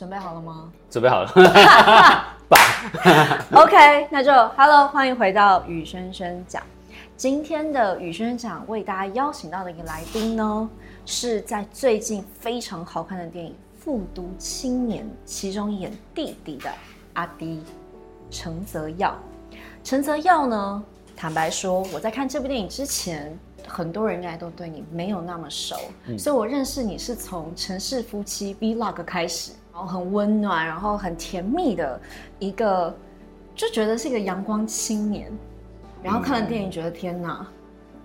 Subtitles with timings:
[0.00, 0.72] 准备好了吗？
[0.90, 1.28] 准备好了。
[2.48, 2.56] 爸
[3.52, 6.62] OK，那就 Hello，欢迎回到雨轩轩讲。
[7.18, 10.66] 今天的雨轩轩讲为大家邀请到的一个来宾呢，
[11.04, 16.70] 是在最近非常好看的电影《复读青年》其中演弟弟的
[17.12, 17.62] 阿迪
[18.30, 19.14] 陈泽耀。
[19.84, 20.82] 陈泽耀呢，
[21.14, 31.98] 坦白说，我在看这部电影之前，很多人应该都对你没有那么熟，嗯、所以我认识你是从《城市夫妻》Vlog 开始，然后很温暖，然后很甜蜜的
[32.38, 32.94] 一个，
[33.54, 35.32] 就觉得是一个阳光青年。
[36.02, 37.46] 然后看了电影，觉得、嗯、天哪，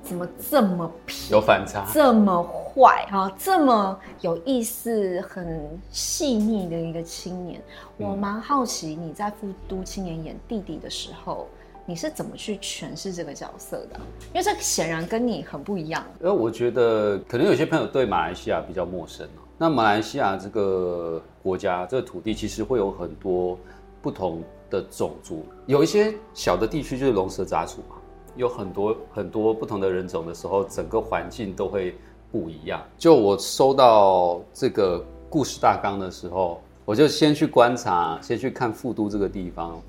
[0.01, 7.61] 怎么这么皮，有反差，这么坏啊，这么有意思，很细腻的一个青年。
[7.97, 11.47] 嗯、我蛮好奇你在《富都青年》演弟弟的时候。
[11.87, 13.99] 你是怎么去诠释这个角色的？
[14.33, 16.03] 因为这显然跟你很不一样。
[16.19, 19.29] 因为我觉得可能有些朋友对马来西亚比较陌生。
[19.55, 23.55] 那马来西亚这个国家，这个土地其实会有很多
[24.01, 27.97] 不同的种族，有一些小的地区就是龙蛇杂处嘛，
[28.35, 31.93] 有很多很多不同的人种的时候，整个环境都会
[32.31, 32.83] 不一样。
[32.97, 39.79] 就我收到这个故事大纲的时候，我就先去观察，先去看富都这个地方，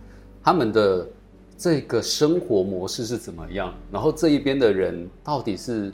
[0.45, 1.07] 他们的。
[1.59, 3.73] 这个生活模式是怎么样？
[3.91, 5.91] 然后这一边的人到底是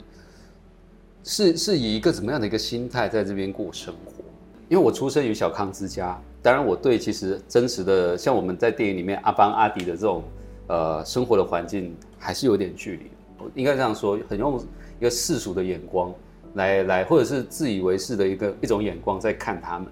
[1.23, 4.22] 是是以一个怎么样的一个心态在这边过生活？
[4.69, 10.23] 因为我出生于小康之家，当然我对其实真实的像我们在电影里面阿邦阿迪的这种
[10.67, 13.11] 呃生活的环境还是有点距离。
[13.39, 14.59] 我应该这样说，很用
[14.99, 16.13] 一个世俗的眼光
[16.53, 19.87] 来来，或者是自以为是的一个一种眼光在看他们。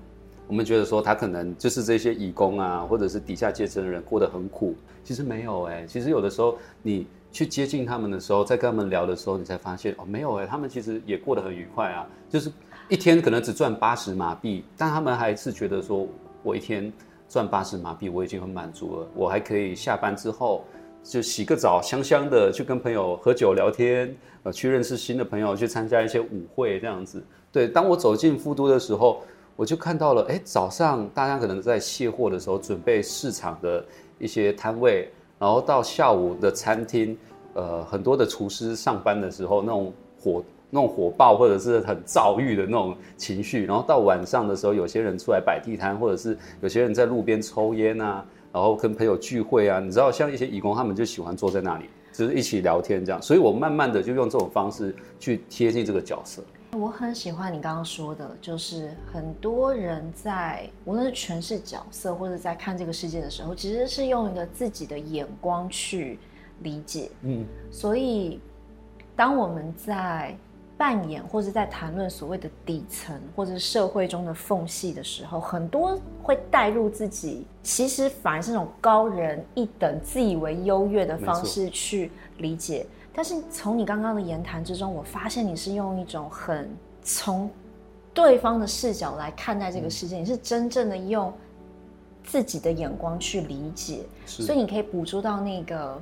[0.48, 12.52] 我们觉得说他可能就是这些移工啊，或者是底下阶层的人过得很苦，其实没有哎、其实有的时候你去接近他们的时候，在跟他们聊的时候，你才发现哦，没有哎、他们其实也过得很愉快啊，就是
[12.92, 16.06] 一天可能只赚八十马币，但他们还是觉得说，
[16.44, 16.92] 我一天
[17.30, 20.66] 赚八十马币我已经很满足了，我还可以下班之后
[21.02, 24.14] 就洗个澡，香香的去跟朋友喝酒聊天，
[24.44, 27.24] 呃，去认识新的朋友，去参加一些舞会这样子。
[27.50, 29.22] 对，当我走进富都的时候。
[29.58, 33.84] 我就看到了，哎，早上大家可能在卸货的时候，准备市场的
[34.18, 35.08] 一些摊位，
[35.38, 37.16] 然后到下午的餐厅，
[37.54, 56.42] 呃，很多的厨师上班的时候，那种火、那种火爆或者是很躁郁的那种情绪，然后到晚上的时候，有些人出来摆地摊，或者是有些人在路边抽烟啊，然后跟朋友聚会啊，你知道，像一些义工，他们就喜欢坐在那里，就是一起聊天这样，所以我慢慢的就用这种方式去贴近这个角色。
[56.74, 66.18] 我很喜欢你刚刚说的，就是很多人在无论是诠释角色或者在看这个世界的时候，其实是用一个自己的眼光去
[66.62, 67.12] 理解。
[67.24, 68.40] 嗯，所以
[69.18, 70.34] 当我们在
[70.82, 82.84] 扮演或者在谈论所谓的底层或者是社会中的缝隙的时候，很多会带入自己，其实反而是那种高人一等、自以为优越的方式去理解。
[83.14, 86.68] 但是从你刚刚的言谈之中，我发现你是用一种很
[87.04, 87.48] 从
[88.12, 91.32] 对方的视角来看待这个世界，嗯、你是真正的用
[92.24, 96.02] 自己的眼光去理解，所以你可以捕捉到那个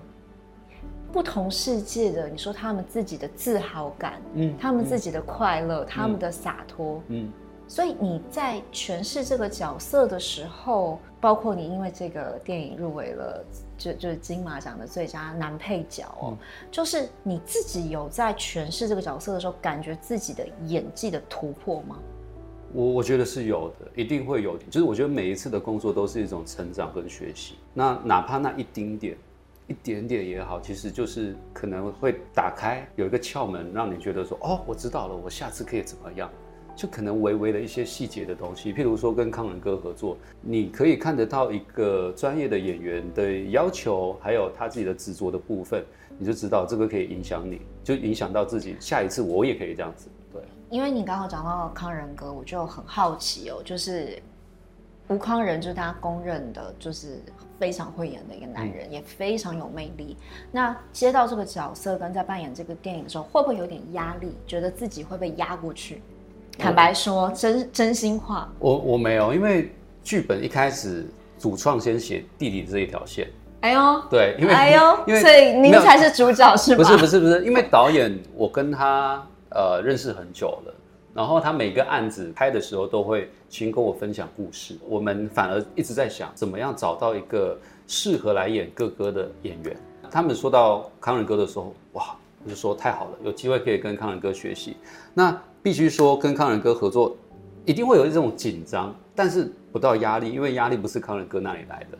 [1.12, 7.32] 不同世界的，你说他们自己的自豪感，嗯，他们自己的快乐，嗯、他们的洒脱，嗯。
[7.68, 13.46] 所以你在诠释这个角色的时候，包括你因为这个电影入围了，
[13.78, 16.38] 就就是金马奖的最佳男配角哦，嗯、
[16.72, 22.00] 就是你自己有在诠释这个角色的时候，感觉自己的演技的突破吗？
[22.74, 24.64] 我我觉得是有的，一定会有的。
[24.72, 29.16] 就是我觉得每一次的工作都是一种成长跟学习，那哪怕那一丁点、
[29.70, 36.30] 一点点也好，其实就是可能会打开有一个窍门，让你觉得说，哦，我知道了，我下次可以怎么样。
[36.76, 45.84] 就可能微微的一些细节的东西，譬如说跟康仁哥合作，你可以看得到一个专业的演员的要求，还有他自己的执着的部分，
[46.18, 48.78] 你就知道这个可以影响你，就影响到自己。
[48.80, 50.42] 下一次我也可以这样子，对。
[50.70, 54.18] 因为你刚好讲到康仁哥，我就很好奇哦，就是
[55.10, 57.22] 吴康仁就是大家公认的，就是
[57.60, 60.16] 非常会演的一个男人，嗯、也非常有魅力。
[60.52, 64.38] 那接到这个角色跟在扮演这个电影的时候，会不会有点压力？
[64.48, 66.02] 觉得自己会被压过去？
[66.58, 69.74] 坦白说，真真心话，我我没有，因为
[70.04, 71.08] 剧本一开始
[71.38, 73.28] 主创先写弟弟这一条线。
[73.62, 76.78] 哎呦，对，因为哎呦， 因为所以您才是主角是吗？
[76.78, 80.74] 不是不是不是，因为导演我跟他呃认识很久了，
[81.20, 89.76] 然后他每个案子拍的时候都会先跟我分享故事，我们反而一直在想怎么样找到一个适合来演哥哥的演员。
[90.10, 94.78] 他们说到康仁哥的时候，哇，我就说太好了，有机会可以跟康仁哥学习。
[95.14, 97.14] 那必须说，跟康仁哥合作，
[97.66, 101.98] 一定会有一种紧张，但是不到压力，因为压力不是康仁哥那里来的，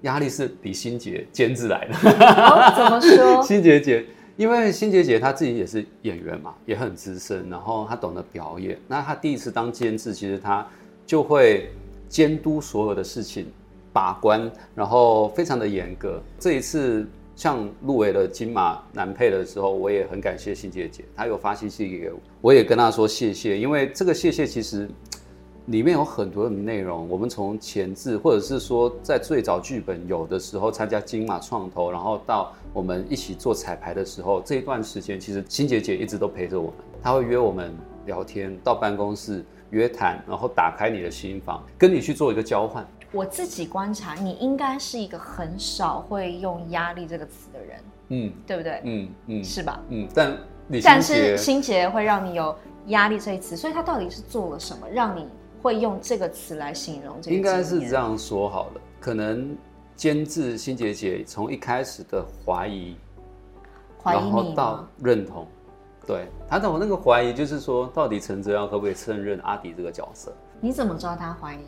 [0.00, 1.94] 压力是李心洁监制来的。
[1.98, 3.42] 哦，怎么说？
[3.44, 8.78] 心洁姐，因为心洁姐她自己也是演员嘛，也很资深，然后她懂得表演。
[8.88, 10.66] 那她第一次当监制，其实她
[11.06, 11.70] 就会
[12.08, 13.46] 监督所有的事情，
[13.92, 16.22] 把关，然后非常的严格。
[16.38, 17.06] 这一次。
[17.36, 24.88] 像入围了金马男配的时候，我也很感谢心洁姐，她有发信息给我，我也跟她说谢谢，因为这个谢谢其实
[25.66, 37.74] 里面有很多的内容，我们从前置，或者是说在最早剧本有的时候参加金马创投，然后到我们一起做彩排的时候，这一段时间其实心洁姐一直都陪着我们，她会约我们
[38.04, 42.86] 聊天，到办公室约谈，然后打开你的心房，跟你去做一个交换。
[43.10, 48.80] 我自己观察，你应该是一个很少会用压力这个词的人，嗯，对不对？
[48.84, 49.80] 嗯嗯，是吧？
[49.88, 50.36] 嗯，但
[50.82, 52.54] 但是心洁会让你有
[52.88, 55.26] 压力这一词，所以他到底是做了什么，让你
[55.64, 57.34] 会用这个词来形容这个？
[57.34, 59.56] 应该是这样说好了，可能
[59.96, 62.94] 监制心姐姐从一开始的怀疑，
[64.02, 65.46] 怀疑然后到认同，
[66.06, 70.30] 对，他的我那个怀疑就是说，到底陈哲耀可不可以胜任阿迪这个角色？
[70.60, 71.64] 你怎么知道他怀疑你？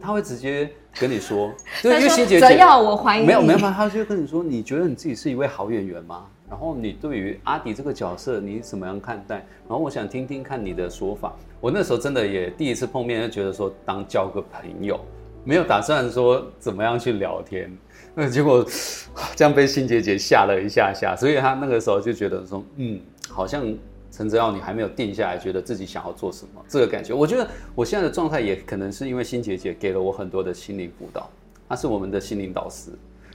[0.00, 1.52] 他会直接跟你说，
[1.84, 6.26] 就是因为心洁姐则要我怀疑你，没有没有他就会跟你说，你觉得你自己是一位好演员吗？
[6.48, 9.36] 然后你对于阿迪这个角色，你怎么样看待？
[9.68, 11.34] 然后我想听听看你的说法。
[11.62, 15.00] 我那时候真的也第一次碰面，就觉得说当交个朋友，
[15.44, 17.70] 没有打算说怎么样去聊天。
[18.14, 18.66] 那结果
[19.36, 23.64] 这样被心姐姐吓了一下下，所以他那个时候就觉得说，嗯，好像。
[24.14, 26.62] 陈泽耀，你还没有定下来，觉得自己想要做什么？
[26.68, 31.30] 这个感觉，我觉得我现在的状态也可能是因为心姐姐给了我很多的心灵辅导，
[31.66, 32.90] 她是我们的心灵导师，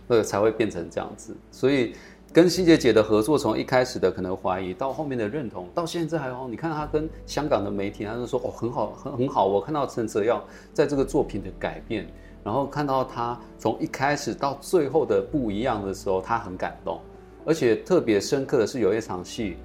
[0.06, 1.36] 那个才会变成这样子。
[1.52, 1.94] 所以
[2.38, 6.48] 跟心姐姐的合作，从一开始的可能怀疑，到后面的认同，到现在还好。
[6.48, 9.48] 你看她跟香港的媒体，她就说哦很好，很很好。
[9.48, 12.08] 我看到陈泽耀在这个作品的改变，
[12.44, 17.02] 然后看到他从一开始到最后的不一样的时候，他很感动。
[17.44, 19.58] 而且特别深刻的是有一场戏。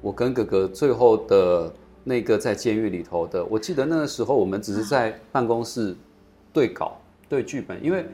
[0.00, 1.72] 我跟哥哥最后的
[2.02, 5.94] 那个在监狱里头的，我记得那个时候我们只是在办公室
[6.52, 8.04] 对稿对剧本，因为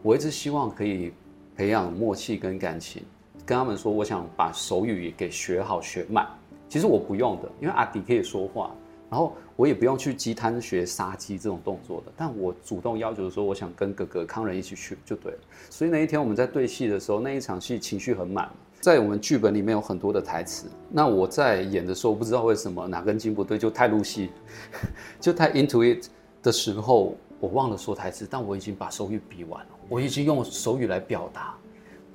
[0.00, 1.12] 我一直希望可以
[1.54, 3.02] 培养默契跟感情，
[3.48, 6.28] 跟他们说我想把手语也给学好学满。
[6.68, 8.70] 其实我不用的，因为阿迪可以说话，
[9.08, 15.38] 然后我也不用去鸡摊学杀鸡这种动作的，但我主动要求说我想跟哥哥康仁一起去就对了。
[15.70, 18.50] 所以那一天我们在对戏的时候，那一场戏情绪很满。
[18.80, 24.30] 在我们剧本里面有很多的台词，那我在演的时候，不知道为什么哪根筋不对，就太入戏，
[25.18, 26.06] 就太 into it
[26.42, 31.56] 的时候，我忘了说台词，但我已经把手语比完了，我已经用手语来表达，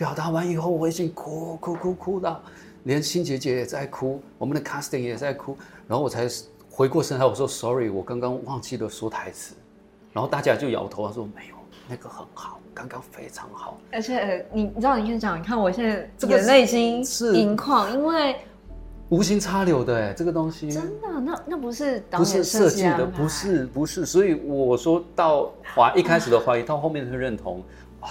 [0.04, 2.42] 表达完以后，我已经哭哭哭哭到，
[2.84, 5.58] 连心姐姐也在哭，我们的 casting 也在哭，
[5.88, 6.28] 然后我才
[6.70, 9.56] 回过神来，我说 sorry，我刚刚忘记了说台词，
[10.12, 11.56] 然后大家就摇头，他说没有，
[11.88, 12.60] 那个很好。
[12.74, 18.36] 刚刚非常好，而且你你知道，你先讲，你看我现在眼泪已经是盈眶，因为
[19.08, 20.70] 无心插柳的哎，这个东西。
[20.70, 27.64] 真的，那那不是导演设计的，不是不是，所以我说到怀一开始的怀疑，到后面的认同，
[28.02, 28.10] 哇，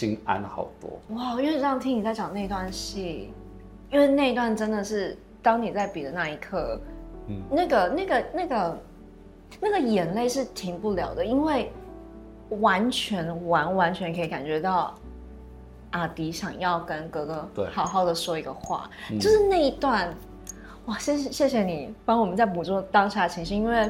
[0.00, 1.16] 心安好多。
[1.16, 3.32] 哇，因为这样听你在讲那段戏，
[3.90, 6.80] 因为那一段真的是当你在比的那一刻，
[7.28, 8.78] 嗯，那个那个那个
[9.60, 11.70] 那个眼泪是停不了的，因为。
[12.58, 14.92] 完全完完全可以感觉到，
[15.92, 20.12] 阿迪想要跟哥哥好好的说一个话，就是那一段，
[20.86, 23.88] 哇，谢谢谢谢你帮我们在捕捉当下的情绪，因为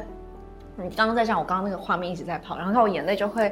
[0.76, 3.50] 你刚刚在讲，我刚刚那个画面一直在跑，然后看我眼泪就会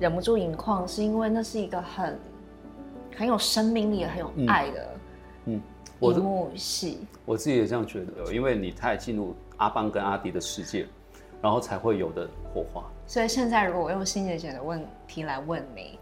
[0.00, 2.18] 忍不住盈眶，是因为那是一个很
[3.16, 4.88] 很有生命力、很有爱的
[5.46, 5.60] 嗯
[6.00, 7.00] 一幕戏。
[7.24, 10.86] 我自己也这样觉得，因为你太进入阿邦跟阿迪的世界，
[11.42, 12.84] 然后才会有的火花。
[13.06, 15.98] 所以现在，如果我用心姐姐的问题来问你，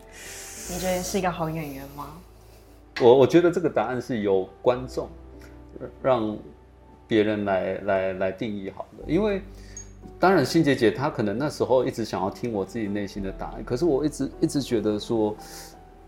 [0.69, 2.19] 你觉得是一个好演员吗？
[3.01, 5.09] 我我觉得这个答案是由观众
[6.03, 6.37] 让
[7.07, 9.05] 别人来来来定义好的。
[9.11, 9.41] 因为
[10.19, 15.37] 当然，心姐姐她可能那时候一直想要听我自己内心的答案，可是我一直一直觉得说，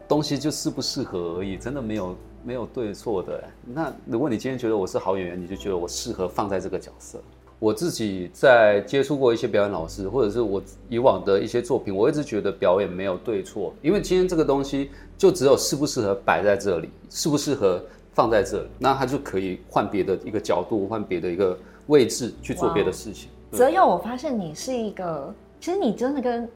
[0.07, 3.45] 东西就适不适合而已，真的没有没有对错的。
[3.65, 7.21] 那如果你今天觉得我是好演员，你就觉得我适合放在这个角色。
[7.61, 23.29] 我自己在接触过一些表演老师，或者是我以往的一些作品，我一直觉得表演没有对错，因为今天这个东西就只有适不适合摆在这里，适不适合放在这里，那他就可以换别的一个角度，换别的一个位置去做别的事情。
[23.51, 26.49] 泽佑，我发现你是一个，其实你真的跟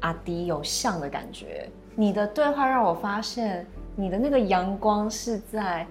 [0.00, 1.68] 阿迪有像的感觉。
[1.96, 5.86] 你的对话让我发现，你的那个阳光是在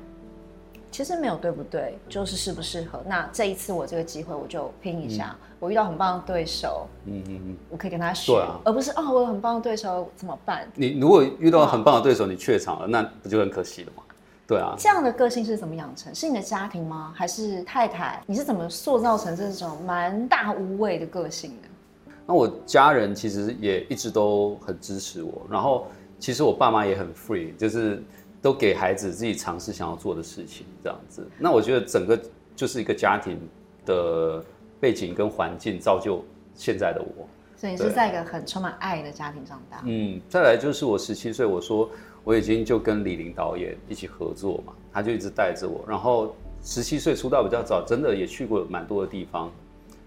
[0.91, 3.01] 其实没有对不对，就是适不适合。
[3.07, 5.35] 那这一次我这个机会，我就拼一下。
[5.41, 10.67] 嗯、我遇到很棒的对手，嗯嗯嗯，我可以跟他学，啊、而不是哦，我有很棒的对手怎么办？
[10.75, 14.03] 你如果遇到很棒的对手，你怯场了，那不就很可惜了吗？
[14.47, 14.75] 对啊。
[14.77, 16.13] 这样的个性是怎么养成？
[16.13, 17.13] 是你的家庭吗？
[17.15, 18.21] 还是太太？
[18.25, 22.13] 你是怎么塑造成这种蛮大无畏的个性的？
[22.25, 25.87] 那我家人其实也一直都很支持我，然后
[26.19, 28.03] 其实我爸妈也很 free，就是。
[28.43, 31.25] 都给孩子自己尝试想要做的事情，这样子。
[31.37, 32.21] 那我觉得整个
[32.53, 33.39] 就是一个家庭
[33.85, 34.43] 的
[34.81, 36.21] 背景跟环境造就
[36.53, 37.25] 现在的我。
[37.55, 39.81] 所以你是在一个很充满爱的家庭长大。
[39.85, 41.89] 嗯，再来就是我十七岁，我说
[42.23, 45.83] 我已经就跟李林导演一起合作嘛，他就一直带着我。
[45.87, 49.51] 然后十七岁出道比较早，真的也去过蛮多的地方，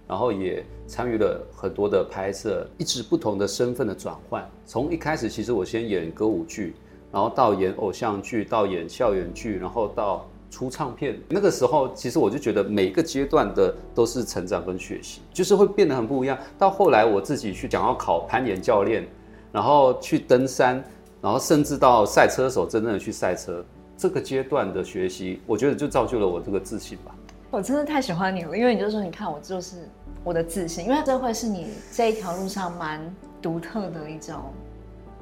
[0.09, 4.49] 然后也参与了很多的拍摄，一直不同的身份的转换。
[4.65, 6.75] 从一开始，其实我先演歌舞剧。
[7.13, 11.19] 然后到演偶像剧，到演校园剧，然后到出唱片。
[11.31, 16.37] 那个时候，其实我就觉得每一个阶段的都是成长跟学习，就是会变得很不一样。
[16.59, 19.07] 到后来，我自己去想要考攀岩教练，
[19.51, 20.85] 然后去登山，
[21.27, 23.61] 然后甚至到赛车手，真正的去赛车，
[23.97, 27.13] 这个阶段的学习，我觉得就造就了我这个自信吧。
[27.51, 29.89] 我真的太喜欢你了，因为你就说，你看我就是
[30.23, 34.37] 我的自信，因为这会是你这一条路上蛮独特的一种。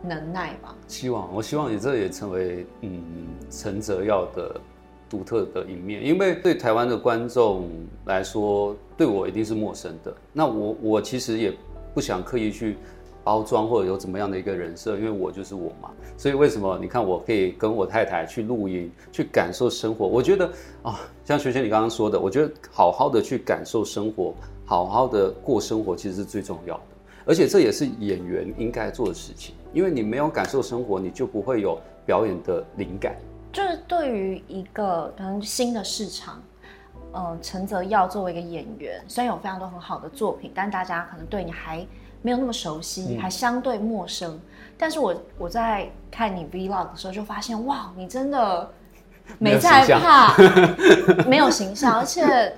[0.07, 3.03] 能耐吧，希望我希望你这也成为嗯
[3.51, 4.61] 陈泽耀的
[5.09, 7.67] 独特的一面，因为对台湾的观众
[8.05, 10.15] 来说，对我一定是陌生的。
[10.35, 11.57] 那我我其实也
[11.95, 12.77] 不想刻意去
[13.25, 15.91] 包装或者有怎么样的一个人设，因为我就是我嘛。
[16.17, 20.07] 所以为什么你看我可以跟我太太去露营，去感受生活？
[20.07, 20.49] 我觉得
[20.83, 26.83] 啊，像学姐你刚刚说的，我觉得好好的去感受生活，好好的过生活，其实是最重要的。
[27.27, 29.55] 而且这也是演员应该做的事情。
[29.73, 33.17] 因为你没有感受生活，你就不会有表演的灵感。
[33.53, 36.41] 就是对于一个可能新的市场，
[37.13, 41.85] 嗯，陈泽耀作为一个演员，虽然有非常多很好的作品，但大家可能对你还
[42.25, 44.41] 没有那么熟悉，嗯、还相对陌生。
[44.77, 48.69] 但是我我在看你 Vlog 的时候，就发现哇，你真的
[49.39, 50.35] 没在怕，
[51.29, 52.53] 没有形象，而且。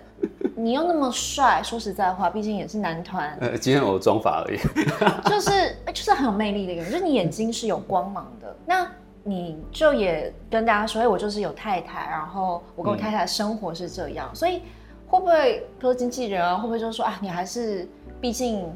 [0.59, 3.37] 你又那么帅，说实在话，毕竟也是男团。
[3.43, 4.59] 呃，今天我妆发而已。
[5.29, 8.57] 就是，就是很有魅力的一个人，就是你眼睛是有光芒的。
[8.65, 8.91] 那
[9.23, 14.31] 你就也跟大家说，哎，我就是有太太，然后我跟我太太的生活是这样。
[14.33, 14.63] 嗯、所以
[15.07, 17.87] 会不会，比如经纪人啊，会不会就说啊，你还是，
[18.19, 18.67] 毕竟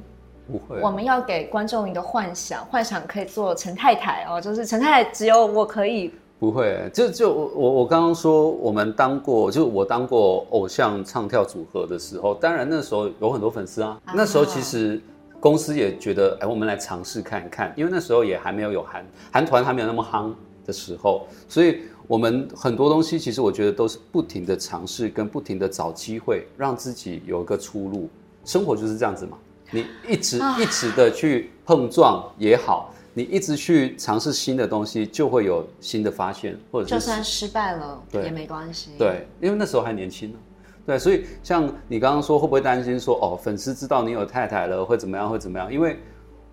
[0.50, 6.12] 不会，我们要给观众一个幻想，幻想可以做陈太太哦，就是陈太太只有我可以。
[6.38, 14.00] 不会，就就我我我刚刚说，我们当过，就我当过偶像唱跳组合的时候，当然那时候有很多粉丝啊。
[14.06, 14.98] 啊那时候其实
[15.38, 20.32] 公司也觉得，哎，我们来尝试看看，因为那时候也还没有有韩韩团还没有那么夯
[20.64, 28.08] 的时候，所以我们很多东西其实我觉得都是不停的尝试，跟不停的找机会，让自己有一个出路。
[28.46, 29.36] 生活就是这样子嘛，
[29.70, 32.92] 你一直一直的去碰撞也好。
[33.12, 38.92] 你一直去尝试新的东西，就会有新的发现，或者是就算失败了也没关系。
[38.96, 40.38] 对，因为那时候还年轻呢。
[40.86, 45.28] 对，所以像你刚刚说，会不会担心说，哦，粉丝知道你有太太了，会怎么样？
[45.28, 45.72] 会怎么样？
[45.72, 45.98] 因为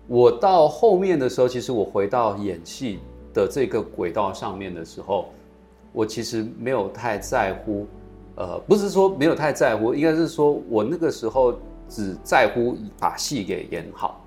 [0.08, 2.98] 我到后面的时候，其实我回到演戏
[3.32, 5.28] 的这个轨道上面的时候，
[5.92, 7.86] 我其实没有太在乎。
[8.34, 11.58] 呃，不是说没有太在乎，应该是说我那个时候
[11.88, 14.24] 只在乎把戏给演好。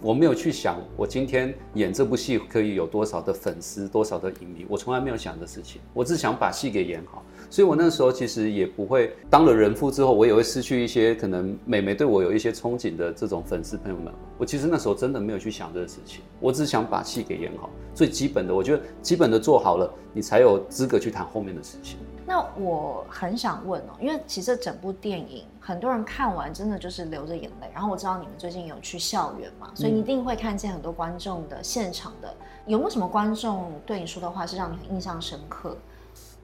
[0.00, 5.80] 我没有去想，我今天演这部戏可以有多少的粉丝，多少的影迷，我从来没有想的事情。
[5.94, 14.12] 我只想把戏给演好，所以我那时候其实也不会当了人父之后，我也会失去一些可能美眉对我有一些憧憬的这种粉丝朋友们。
[14.38, 21.96] 我其实那时候真的没有去想这个事情，我只想把戏给演好，最基本的，我觉得基本的做好了，你才有资格去谈后面的事情。
[22.24, 27.68] 那我很想问哦，因为其实整部电影很多人看完真的就是流着眼泪。
[27.74, 32.32] 然后我知道你们最近有去校园嘛，所以你一定会看见很多观众的现场的。
[32.66, 35.76] 有没有什么观众对你说的话是让你很印象深刻？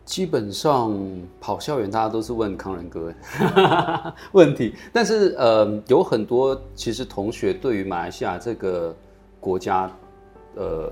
[0.04, 0.98] 基本上
[1.40, 3.14] 跑校园，大家都是问康仁哥
[4.32, 8.94] 问题，但是呃，有很多其实同学对于马来西亚这个
[9.38, 9.90] 国家，
[10.56, 10.90] 呃，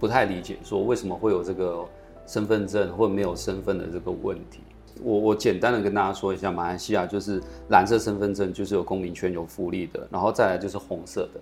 [0.00, 1.84] 不太理解，说为什么会有这个。
[2.32, 4.60] 身份证或没有身份的这个问题，
[5.02, 11.40] 我我简单的跟大家说一下，马来西亚就是蓝色身份证就是有公民权有福利的，然后再来就是红色的，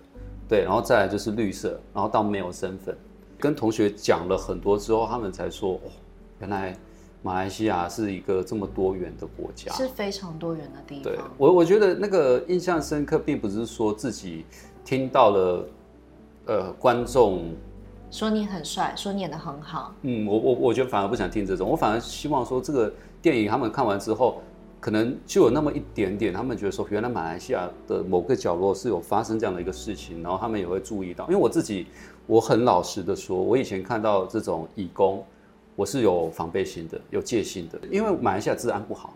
[0.48, 2.92] 对，然后再来就是绿色，然后到没有身份。
[3.38, 5.90] 跟同学讲了很多之后，他们才说，哦，
[6.40, 6.76] 原来
[7.22, 11.04] 马来西亚是一个这么多元的国家，是非常多元的地方。
[11.04, 14.44] 对，我我觉得那个印象深刻，并不是说自己
[14.84, 15.68] 听到了，
[16.46, 17.44] 呃，观众。
[18.10, 19.94] 说你很帅，说你演得很好。
[20.02, 24.42] 嗯，我我我觉得反而不想听这种，我反而希望说这个电影他们看完之后，
[24.80, 31.24] 可能就有那么一点点，他们觉得说原来马来西亚的某个角落是有发生这样的一个事情，然后他们也会注意到。
[31.26, 31.86] 因为我自己
[32.26, 35.24] 我很老实的说，我以前看到这种义工，
[35.76, 39.14] 我是有防备心的，有戒心的，因为马来西亚治安不好。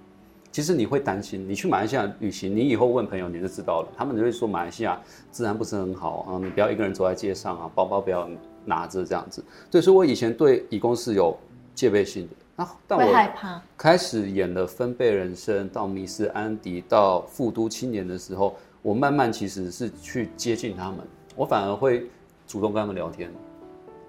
[0.53, 5.01] 其实你会担心，你去马来西亚旅行，你以后问朋友你就知道了，他们就会说马来西亚
[5.33, 8.29] 治安不是很好啊，你不要一个人走在街上啊，包包不要
[8.65, 9.45] 拿着这样子。
[9.71, 11.37] 对，所以我以前对移工是有
[11.75, 13.61] 戒备心的啊，但我害怕。
[13.77, 20.99] 开始演了《分贝人生》到《迷失安迪》到《富都青年》的时候，我慢慢其实是去接近他们，
[21.37, 22.07] 我反而会
[22.47, 23.31] 主动跟他们聊天。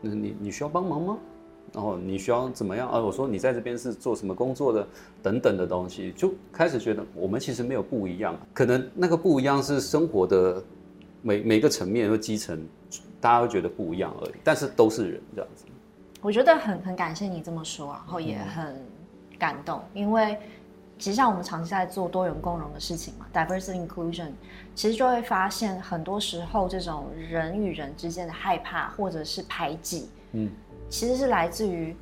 [0.02, 1.18] 那你你需要帮忙吗？
[1.74, 3.00] 然后你需要怎么样啊？
[3.00, 4.88] 我说你在这边是做什么工作的？
[5.22, 10.64] 等等的东西，就开始觉得我们其实没有不一样，可能那个不一样是生活的
[11.24, 12.64] 每每个层面和基层，
[13.26, 15.66] 大家会觉得不一样而已，但是都是人这样子。
[16.22, 18.80] 我觉得很很感谢你这么说，然后也很
[19.40, 20.38] 感动，嗯、因为
[21.00, 24.30] 其实像我们长期在做多元共融的事情嘛，diversity inclusion，
[24.76, 30.52] 其实就会发现很多时候这种人与人之间的害怕或者是排挤，嗯。
[30.88, 31.96] 其实是来自于，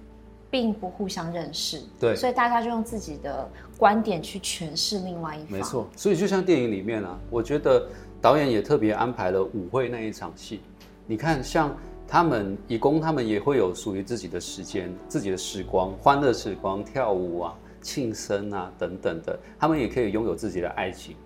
[0.51, 5.51] 并不互相认识，对，所以大家就用自己的观点去诠释另外一方。
[5.51, 7.87] 没错，所以就像电影里面啊，我觉得
[8.21, 10.59] 导演也特别安排了舞会那一场戏。
[11.05, 11.75] 你看，像
[12.07, 21.17] 他们义工，他们也会有属于自己的时间、自己的时光、欢乐时光、跳舞啊、庆生啊等等的，他们也可以拥有自己的爱情。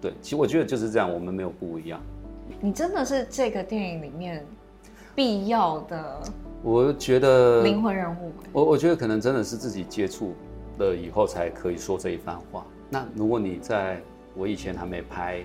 [0.00, 2.00] 对，其实我觉得就是这样，我们没有不一样。
[2.60, 4.44] 你真的是这个电影里面
[5.14, 6.22] 必要的。
[6.62, 10.34] 我觉得灵魂人物，我我觉得可能真的是自己接触
[10.78, 12.66] 了以后才可以说这一番话。
[12.90, 14.00] 那如果你在
[14.34, 15.44] 我以前还没拍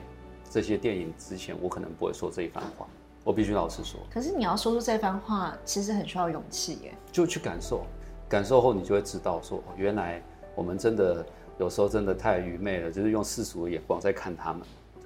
[0.50, 2.88] 这些电影之前，我可能不会说这一番话。
[3.24, 4.00] 我必须老实说。
[4.12, 6.94] 可是你要说出这番话，其实很需要勇气耶。
[7.12, 7.86] 就去感受，
[8.28, 10.22] 感受后你就会知道说，原来
[10.56, 11.26] 我们真的
[11.58, 14.62] 有时候真的太愚昧了，就是用世俗的眼光在看他们。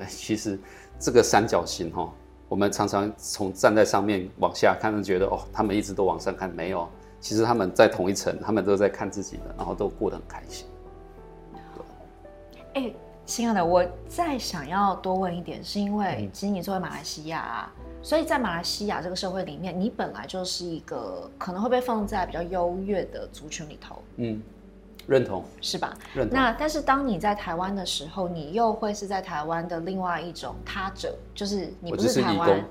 [0.08, 0.60] 其实
[1.00, 2.14] 这个三角形哈。
[2.48, 6.88] 我们常常从站在上面往下看，就觉得哦，他们一直都往上看，没有，
[7.20, 10.68] 其实他们在同一层，他们都在看自己的，然后都过得很开心。
[12.76, 12.94] 哎，
[13.26, 17.74] 亲爱的，我再想要多问一点，是因为其实你作为马来西亚啊，
[18.06, 23.96] 所以在马来西亚这个社会里面，你本来就是一个可能会被放在比较优越的族群里头。
[24.18, 24.40] 嗯。
[25.08, 25.92] 认同是吧？
[26.14, 26.36] 认同。
[26.38, 32.64] 那但是当你在台湾的时候，你又会是在台湾的另外一种他者，就是你不是台湾，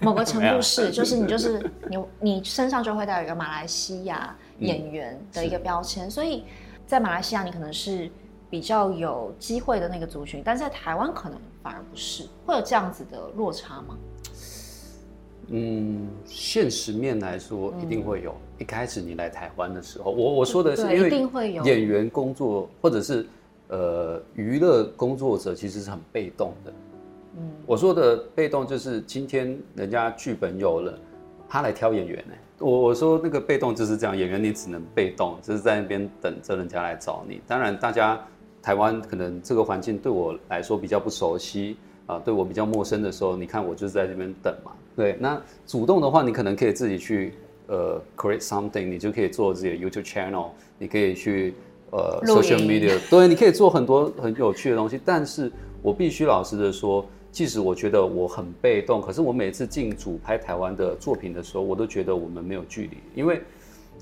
[0.00, 6.44] 某个程度是，就是你就是你你身上就会带有一个马来西亚演员的一个标签，嗯、所以
[6.86, 8.10] 在马来西亚你可能是
[8.48, 13.96] 比较有机会的那个族群，但是在台湾可能反而不是，会有这样子的落差吗？
[15.48, 18.30] 嗯，现实面来说一定会有。
[18.32, 23.26] 嗯一开始你来台湾的时候，我我说的是因为演员工作或者是
[23.68, 26.72] 呃娱乐工作者其实是很被动的。
[27.36, 30.98] 嗯，我说的被动就是今天人家剧本有了，
[31.46, 32.32] 他来挑演员呢。
[32.60, 37.42] 我我说那个被动就是这样，演员你只能被动，就是在那边等着人家来找你。
[37.46, 38.18] 当然，大家
[38.62, 44.72] 台湾可能这个环境对我来说比较不熟悉啊，对我比较陌生的时候，你看我就是在这边等嘛。
[44.96, 47.34] 对，那主动的话，你可能可以自己去。
[47.68, 51.52] 呃，create something，你就可以做自己的 YouTube channel，你可以去
[51.90, 55.00] 呃 social media，对，你可以做很多很有趣的东西。
[55.04, 55.50] 但是
[55.82, 63.42] 我必须老实的说，即使我觉得我很被动，可是我每次进组拍台湾的作品的时候，我都觉得我们没有距离，因为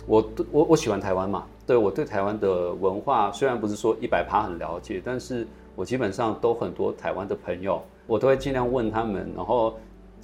[0.06, 9.74] 我我我喜欢台湾嘛，对，我对台湾的文化虽然不是说一百趴很了解，但是我基本上都很多台湾的朋友，我都会尽量问他们，然后。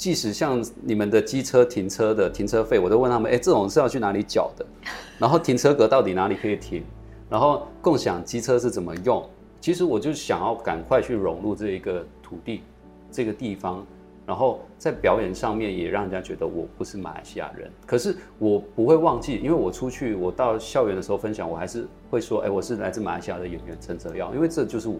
[0.01, 4.65] 即使像你们的机车停车的停车费，我都问他们：哎，这种是要去哪里缴的？
[5.21, 6.83] 然后停车格到底哪里可以停？
[7.29, 9.23] 然后共享机车是怎么用？
[9.61, 12.63] 其实我就想要赶快去融入这一个土地，
[13.11, 13.87] 这个地方，
[14.25, 17.71] 然后在表演上面也让人家觉得我不是马来西亚人。
[17.85, 24.97] 可是我不会忘记，因为我出去，我到校园的时候分享，我还是会说：哎，我是来自马来西亚的演员陈泽耀，因为这就是我。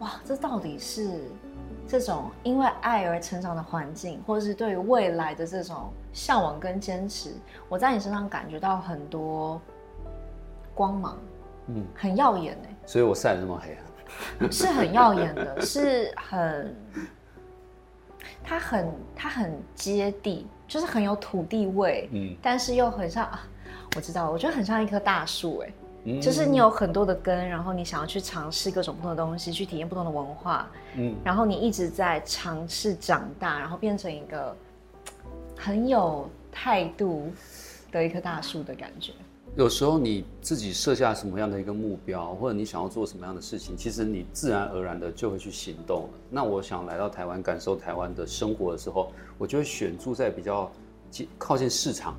[0.00, 1.20] 哇，这到底是？
[1.88, 7.32] 这种因为爱而成长的环境，或者是对于未来的这种向往跟坚持，
[7.68, 9.60] 我在你身上感觉到很多
[10.72, 11.18] 光芒，
[11.66, 12.76] 嗯，很耀眼哎。
[12.86, 13.82] 所以我晒得那么黑啊？
[14.52, 16.76] 是很耀眼的，是很，
[18.44, 23.40] 它很它很接地，就是很有土地味，嗯，但是又很像啊，
[23.96, 25.72] 我知道，我觉得很像一棵大树哎。
[26.20, 34.56] 就是你有很多的根，然后你想要去尝试各种不同的东西，去体验不同的文化，嗯，然后你一直在尝试长大，然后变成一个
[35.56, 37.30] 很有态度
[37.92, 39.12] 的一棵大树的感觉。
[39.56, 46.08] 有时候你自己设下什么样的一个目标，或者你想要做什么样的事情，其实你自然而然的就会去行动了。
[46.30, 50.70] 那我想来到台湾，感受台湾的生活的时候，我就会选住在比较
[51.36, 52.16] 靠近市场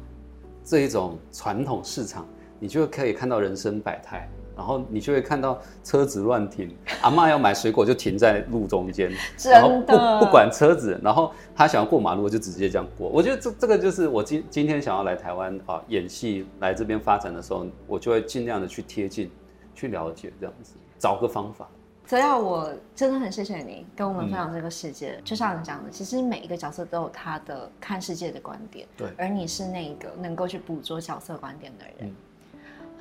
[0.66, 2.28] 这一种传统市场，
[2.62, 4.26] 你就可以看到人生百态。
[4.54, 6.70] 然后你就会看到车子乱停，
[7.02, 13.10] 阿妈要买水果就停在路中间， 真的然后不不管车子，然后他想要过马路就直接这样过。
[13.10, 19.32] 我觉得这这个就是我今今天想要来台湾啊演戏来这边发展的时候，我就会尽量的去贴近，
[19.74, 21.68] 去了解这样子，找个方法。
[22.06, 25.14] 泽耀，我真的很谢谢你跟我们分享这个世界。
[25.14, 32.16] 嗯、就像你讲的，其实每一个角色都有他的看世界的观点，对，而你是那个能够去捕捉角色观点的人，嗯、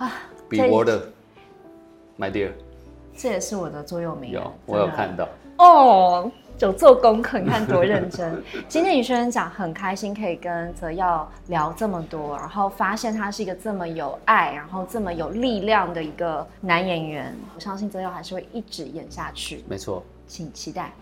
[0.01, 0.11] 啊，
[0.49, 0.99] 比我的。
[2.19, 2.53] My dear，
[3.17, 4.31] 这也是我的座右铭。
[4.31, 5.29] 有，我有看到。
[5.59, 8.43] 哦，有做功课，你看多认真。
[8.67, 17.37] 今天与学员讲很开心，可以跟泽耀聊这么多，然后发现他是一个这么有爱，然后这么有力量的一个男演员。
[17.55, 19.63] 我相信泽耀还是会一直演下去。
[19.69, 20.93] 没错，请期待。